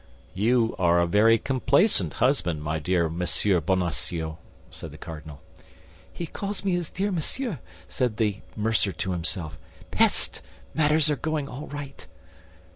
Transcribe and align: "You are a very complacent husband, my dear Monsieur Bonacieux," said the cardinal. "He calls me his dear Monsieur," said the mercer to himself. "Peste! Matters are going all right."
"You 0.33 0.73
are 0.79 0.99
a 0.99 1.05
very 1.05 1.37
complacent 1.37 2.13
husband, 2.15 2.63
my 2.63 2.79
dear 2.79 3.07
Monsieur 3.07 3.61
Bonacieux," 3.61 4.37
said 4.71 4.89
the 4.89 4.97
cardinal. 4.97 5.41
"He 6.11 6.25
calls 6.25 6.65
me 6.65 6.71
his 6.71 6.89
dear 6.89 7.11
Monsieur," 7.11 7.59
said 7.87 8.17
the 8.17 8.39
mercer 8.55 8.93
to 8.93 9.11
himself. 9.11 9.59
"Peste! 9.91 10.41
Matters 10.73 11.11
are 11.11 11.15
going 11.17 11.47
all 11.47 11.67
right." 11.67 12.07